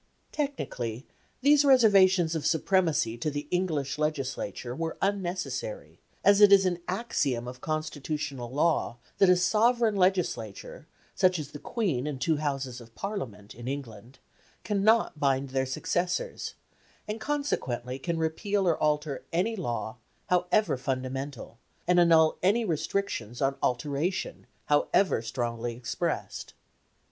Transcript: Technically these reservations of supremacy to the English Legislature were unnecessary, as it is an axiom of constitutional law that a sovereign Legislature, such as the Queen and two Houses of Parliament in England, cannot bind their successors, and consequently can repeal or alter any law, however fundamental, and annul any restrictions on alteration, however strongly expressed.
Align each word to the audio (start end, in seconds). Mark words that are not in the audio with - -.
Technically 0.31 1.05
these 1.43 1.63
reservations 1.63 2.33
of 2.33 2.43
supremacy 2.43 3.19
to 3.19 3.29
the 3.29 3.47
English 3.51 3.99
Legislature 3.99 4.75
were 4.75 4.97
unnecessary, 4.99 5.99
as 6.23 6.41
it 6.41 6.51
is 6.51 6.65
an 6.65 6.79
axiom 6.87 7.47
of 7.47 7.61
constitutional 7.61 8.49
law 8.51 8.97
that 9.19 9.29
a 9.29 9.35
sovereign 9.35 9.95
Legislature, 9.95 10.87
such 11.13 11.37
as 11.37 11.51
the 11.51 11.59
Queen 11.59 12.07
and 12.07 12.19
two 12.19 12.37
Houses 12.37 12.81
of 12.81 12.95
Parliament 12.95 13.53
in 13.53 13.67
England, 13.67 14.17
cannot 14.63 15.19
bind 15.19 15.49
their 15.49 15.67
successors, 15.67 16.55
and 17.07 17.21
consequently 17.21 17.99
can 17.99 18.17
repeal 18.17 18.67
or 18.67 18.79
alter 18.81 19.23
any 19.31 19.55
law, 19.55 19.97
however 20.29 20.77
fundamental, 20.77 21.59
and 21.87 21.99
annul 21.99 22.39
any 22.41 22.65
restrictions 22.65 23.39
on 23.39 23.55
alteration, 23.61 24.47
however 24.65 25.21
strongly 25.21 25.75
expressed. 25.75 26.55